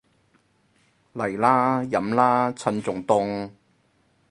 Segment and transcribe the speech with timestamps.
[1.13, 3.51] 嚟啦，飲啦，趁仲凍